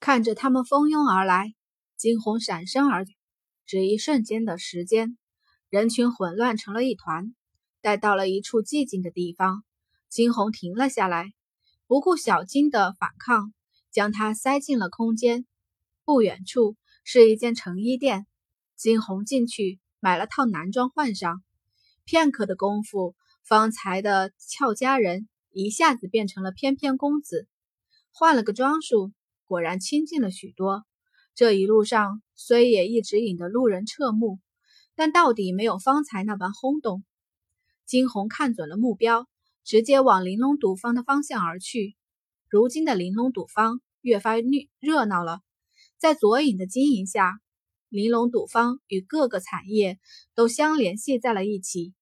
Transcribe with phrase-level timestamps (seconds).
[0.00, 1.54] 看着他们蜂拥而来，
[1.96, 3.04] 惊鸿闪身而
[3.66, 5.18] 只一瞬间的时间，
[5.68, 7.34] 人群混乱成了一团。
[7.80, 9.64] 待到了一处寂静的地方，
[10.08, 11.32] 惊鸿停了下来，
[11.86, 13.52] 不顾小金的反抗，
[13.90, 15.46] 将他塞进了空间。
[16.04, 18.26] 不远处是一间成衣店，
[18.76, 21.42] 惊鸿进去买了套男装换上。
[22.04, 27.46] 片刻的功夫，方才的俏佳人一下子变成了翩翩公子，
[28.10, 29.12] 换了个装束，
[29.48, 30.84] 果然清静了许多。
[31.34, 34.38] 这一路上虽也一直引得路人侧目，
[34.94, 37.02] 但到底没有方才那般轰动。
[37.86, 39.26] 惊鸿看准了目标，
[39.64, 41.96] 直接往玲珑赌坊的方向而去。
[42.48, 44.44] 如今的玲珑赌坊越发热
[44.78, 45.40] 热闹了，
[45.96, 47.40] 在左影的经营下，
[47.88, 49.98] 玲珑赌坊与各个产业
[50.34, 51.94] 都相联系在了一起。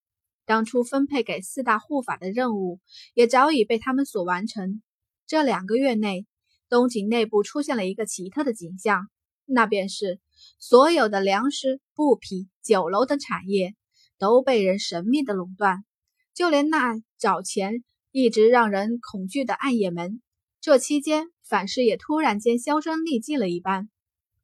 [0.44, 2.80] 当初分配给四大护法的任务
[3.14, 4.80] 也早已被他们所完成。
[5.26, 6.26] 这两个月内，
[6.68, 9.08] 东景内部出现了一个奇特的景象，
[9.44, 10.20] 那便是
[10.58, 13.74] 所有的粮食、布匹、酒楼等产业。
[14.18, 15.84] 都被人神秘的垄断，
[16.32, 20.22] 就连那早前一直让人恐惧的暗夜门，
[20.58, 23.90] 这期间反是也突然间销声匿迹了一般。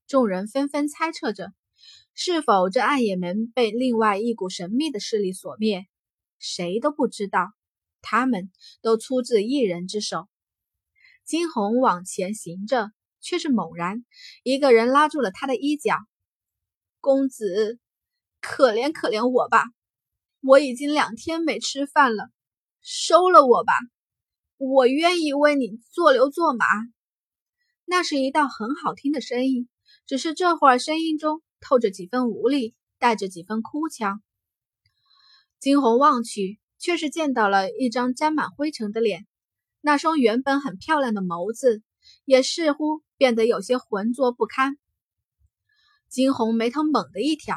[0.06, 1.54] 众人纷纷猜测着，
[2.12, 5.86] 是否这暗夜门被另外一股神秘的势力所灭？
[6.38, 7.54] 谁都不知道，
[8.02, 8.50] 他们
[8.82, 10.28] 都出自一人之手。
[11.24, 14.04] 金红往前行着，却是猛然，
[14.42, 15.96] 一个人拉住了他的衣角
[17.00, 17.78] ：“公子。”
[18.44, 19.66] 可怜可怜我吧，
[20.40, 22.28] 我已经两天没吃饭了，
[22.80, 23.72] 收了我吧，
[24.56, 26.66] 我愿意为你做牛做马。
[27.84, 29.68] 那是一道很好听的声音，
[30.06, 34.20] 只是这会儿声音中透着几分无力，带着几分哭腔。
[35.60, 39.24] 惊鸿望去，却是见到了一张沾满灰尘的脸，
[39.82, 41.82] 那双原本很漂亮的眸子，
[42.24, 44.78] 也似乎变得有些浑浊不堪。
[46.08, 47.56] 惊鸿眉头猛地一挑。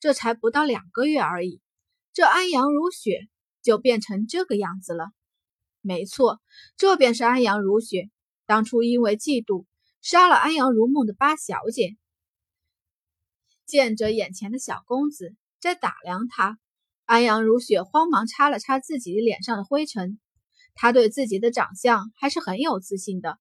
[0.00, 1.62] 这才不到两个月而已，
[2.12, 3.26] 这安阳如雪
[3.62, 5.06] 就变成这个样子了。
[5.80, 6.42] 没错，
[6.76, 8.10] 这便是安阳如雪
[8.44, 9.64] 当初因为嫉妒
[10.02, 11.96] 杀了安阳如梦的八小姐。
[13.64, 16.58] 见着眼前的小公子在打量他，
[17.06, 20.20] 安阳如雪慌忙擦了擦自己脸上的灰尘。
[20.74, 23.38] 他对自己的长相还是很有自信的，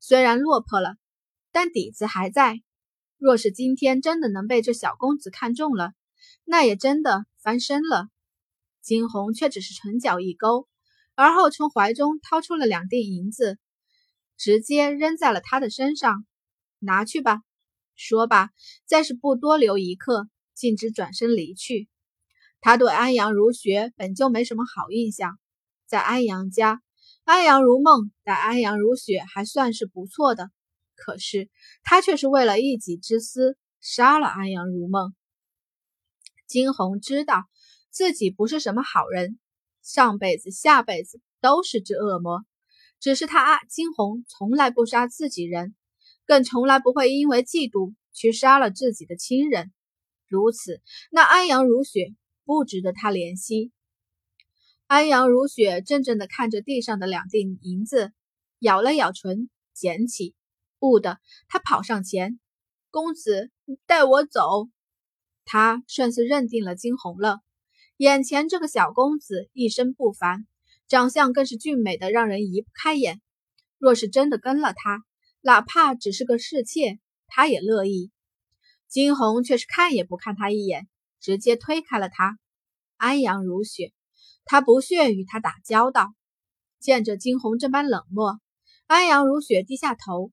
[0.00, 0.96] 虽然落魄了，
[1.50, 2.62] 但底子还在。
[3.18, 5.92] 若是今天真的能被这小公子看中了，
[6.44, 8.08] 那也真的翻身了，
[8.82, 10.68] 金红却只是唇角一勾，
[11.14, 13.58] 而后从怀中掏出了两锭银子，
[14.36, 16.26] 直接扔在了他的身上。
[16.80, 17.40] 拿去吧。
[17.96, 18.50] 说罢，
[18.84, 21.88] 再是不多留一刻，径直转身离去。
[22.60, 25.38] 他对安阳如雪本就没什么好印象，
[25.86, 26.82] 在安阳家，
[27.24, 30.50] 安阳如梦待安阳如雪还算是不错的，
[30.96, 31.48] 可是
[31.82, 35.14] 他却是为了一己之私杀了安阳如梦。
[36.46, 37.44] 金红知道
[37.90, 39.38] 自己不是什么好人，
[39.82, 42.44] 上辈子、下辈子都是只恶魔。
[43.00, 45.74] 只是他啊，金红从来不杀自己人，
[46.24, 49.72] 更从来不会因为嫉妒去杀了自己的亲人。
[50.26, 50.80] 如此，
[51.10, 52.14] 那安阳如雪
[52.44, 53.72] 不值得他怜惜。
[54.94, 58.12] 安阳如雪怔怔地看着地上的两锭银子，
[58.60, 60.36] 咬了咬唇，捡起。
[60.78, 61.18] 不的，
[61.48, 62.38] 他跑上前
[62.92, 63.50] ：“公子，
[63.86, 64.68] 带我走。”
[65.44, 67.40] 他算是认定了金红了。
[67.96, 70.46] 眼前这个小公子一身不凡，
[70.86, 73.20] 长相更是俊美的让人移不开眼。
[73.78, 75.02] 若是真的跟了他，
[75.40, 78.12] 哪怕只是个侍妾，他也乐意。
[78.86, 80.86] 金红却是看也不看他一眼，
[81.18, 82.38] 直接推开了他。
[82.96, 83.92] 安阳如雪，
[84.44, 86.14] 他不屑与他打交道。
[86.80, 88.40] 见着金红这般冷漠，
[88.86, 90.30] 安阳如雪低下头，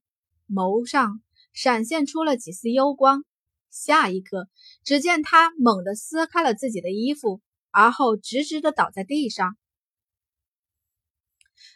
[0.50, 1.22] 眸上
[1.54, 3.24] 闪现出了几丝幽光。
[3.70, 4.50] 下一刻，
[4.84, 9.56] 只见他猛地撕开了自己的衣服，而后直直的倒在地上。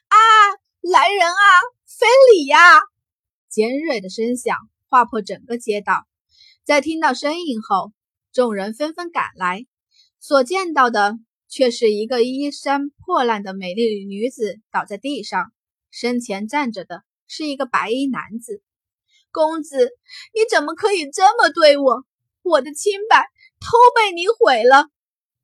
[0.08, 0.18] 啊！
[0.82, 1.48] 来人啊！
[1.88, 2.82] 非礼呀！
[3.50, 4.58] 尖锐的声响
[4.88, 6.06] 划破整个街道。
[6.64, 7.94] 在听到声音后，
[8.34, 9.66] 众人纷纷赶来，
[10.20, 15.52] 所见到的却是一个衣衫破烂的美丽女子倒在地上，
[15.92, 18.62] 身前站着的是一个白衣男子。
[19.32, 19.92] 公子，
[20.34, 22.06] 你怎么可以这么对我？
[22.42, 23.26] 我的清白
[23.60, 24.90] 都被你毁了。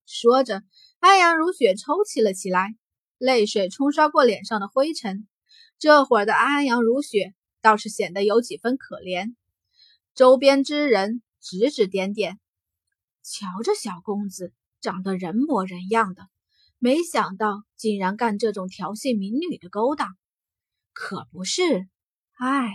[0.06, 0.64] 说着，
[1.00, 2.76] 安阳如雪抽泣了起来，
[3.18, 5.28] 泪水冲刷过脸上的灰尘。
[5.80, 9.36] 这会儿的安阳如雪倒是显得有几分可怜。
[10.14, 12.40] 周边之人指指点点，
[13.24, 16.24] 瞧这小公子长得人模人样的，
[16.80, 20.10] 没想到竟然干这种调戏民女的勾当，
[20.94, 21.88] 可不是？
[22.38, 22.72] 唉。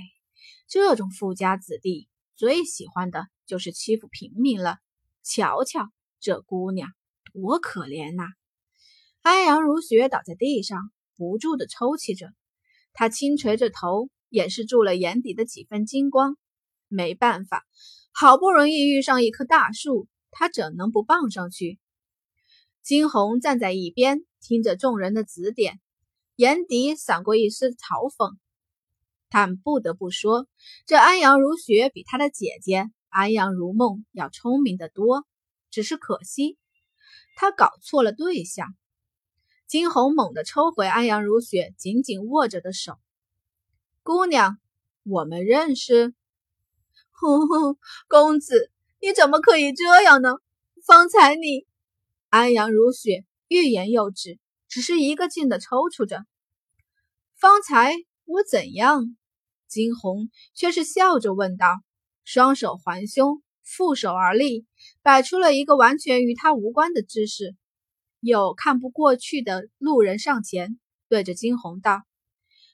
[0.68, 4.78] 这种富家子弟最喜欢的就是欺负平民了。
[5.22, 6.88] 瞧瞧这姑娘
[7.32, 8.24] 多可怜呐！
[9.22, 12.32] 安阳如雪倒在地上，不住地抽泣着。
[12.92, 16.36] 她轻垂着头，掩饰住了眼底的几分金光。
[16.88, 17.64] 没办法，
[18.12, 21.78] 好不容易遇上一棵大树，她怎能不傍上去？
[22.86, 25.80] 金红站在一边，听着众人的指点，
[26.36, 28.36] 眼底闪过一丝嘲讽。
[29.28, 30.46] 但不得不说，
[30.86, 35.26] 这安阳如雪比她的姐姐安阳如梦要聪明得多。
[35.72, 36.58] 只是可惜，
[37.34, 38.68] 她搞错了对象。
[39.66, 43.00] 金红猛地抽回安阳如雪紧紧握着的手
[44.04, 44.58] ：“姑娘，
[45.02, 46.14] 我们认识。
[47.10, 50.36] ”“哼哼，公子，你怎么可以这样呢？
[50.86, 51.66] 方才你……”
[52.28, 54.38] 安阳如雪欲言又止，
[54.68, 56.24] 只是一个劲地抽搐着。
[57.38, 57.94] “方才
[58.24, 59.16] 我怎样？”
[59.68, 61.80] 金红却是笑着问道，
[62.24, 64.66] 双手环胸，负手而立，
[65.02, 67.54] 摆出了一个完全与他无关的姿势。
[68.20, 72.02] 有看不过去的路人上前，对着金红道：“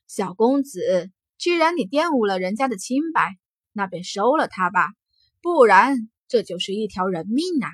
[0.08, 3.36] 小公子，既然你玷污了人家的清白，
[3.72, 4.88] 那便收了他吧，
[5.40, 7.68] 不然这就是一条人命啊！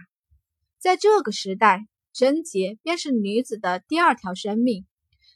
[0.79, 4.87] 在这个时代，贞洁便是女子的第二条生命。”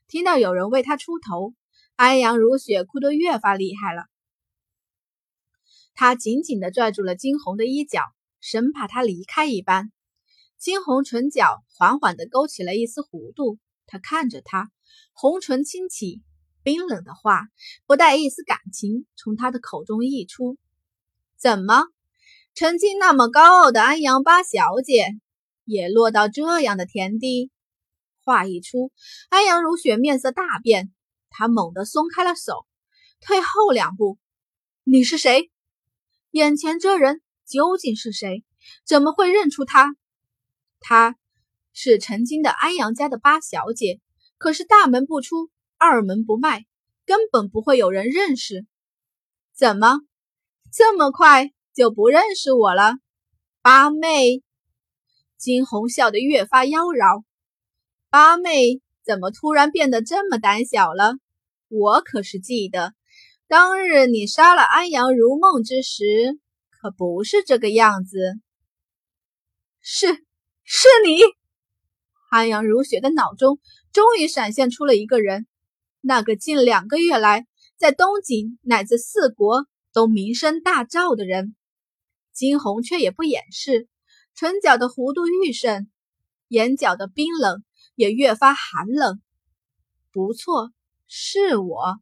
[0.09, 1.55] 听到有人为她出头，
[1.97, 4.05] 安阳如雪哭得越发厉害了。
[5.95, 8.03] 他紧紧地拽住了金红的衣角，
[8.41, 9.93] 生怕他离开一般。
[10.59, 14.71] 金红唇角缓缓地勾起了一丝弧度，他看着他，
[15.13, 16.23] 红唇轻启，
[16.63, 17.49] 冰冷的话
[17.87, 20.57] 不带一丝感情从他的口中溢出
[21.37, 21.85] ：“怎么，
[22.55, 25.07] 曾经那么高傲的安阳八小姐，
[25.65, 27.51] 也落到这样的田地？”
[28.25, 28.93] 话一出，
[29.31, 30.93] 安阳如雪面色大变，
[31.29, 32.67] 她猛地松开了手，
[33.21, 34.19] 退后两步
[34.85, 35.51] ：“你是谁？
[36.31, 38.45] 眼前这人究竟是谁？
[38.87, 39.97] 怎么会认出他？”
[40.79, 41.17] 她
[41.73, 44.01] 是曾经的安阳家的八小姐，
[44.39, 46.65] 可是大门不出，二门不迈，
[47.05, 48.67] 根本不会有人认识。
[49.53, 50.01] 怎么
[50.73, 52.95] 这么快就不认识我了？
[53.63, 54.43] 八妹，
[55.43, 57.25] 金红笑得越发妖娆。
[58.11, 61.15] 八妹怎么突然变得这么胆小了？
[61.67, 62.95] 我可是记得，
[63.49, 66.39] 当日你杀了安阳如梦之时，
[66.71, 68.19] 可不是这个样子。
[69.81, 70.25] 是。
[70.63, 71.19] 是你，
[72.31, 73.59] 安阳如雪的脑中
[73.93, 75.49] 终于闪现出了一个人，
[76.01, 81.57] 那个近两个月来在东景乃至四国都名声大噪的人。
[82.33, 83.89] 金红却也不掩饰，
[84.35, 85.91] 唇角的弧度愈甚，
[86.49, 87.63] 眼角的冰冷
[87.95, 89.21] 也越发寒冷。
[90.11, 90.73] 不错，
[91.07, 92.01] 是我。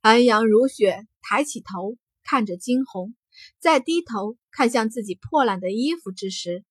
[0.00, 3.14] 安阳如雪抬起头看着惊鸿，
[3.58, 6.64] 再低头看向自己破烂的衣服之时。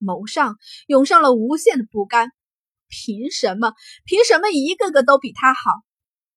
[0.00, 2.30] 眸上涌上了无限的不甘，
[2.88, 3.72] 凭什么？
[4.04, 5.70] 凭什么一个个都比他好？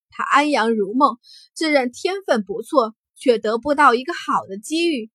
[0.10, 1.18] 他安阳如梦，
[1.54, 5.12] 自认天分不错，却得不到一个好的机遇。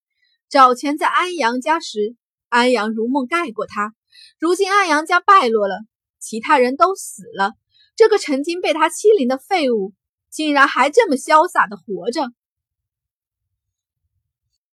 [0.48, 2.14] 早前在安阳家时，
[2.52, 3.94] 安阳如梦盖过他。
[4.38, 5.80] 如今安阳家败落了，
[6.18, 7.54] 其他人都死了，
[7.96, 9.94] 这个曾经被他欺凌的废物，
[10.30, 12.30] 竟然还这么潇洒的活着。